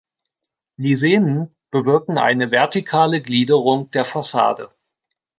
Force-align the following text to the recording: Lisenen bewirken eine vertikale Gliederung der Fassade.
Lisenen 0.77 1.55
bewirken 1.69 2.17
eine 2.17 2.49
vertikale 2.49 3.21
Gliederung 3.21 3.91
der 3.91 4.03
Fassade. 4.03 4.73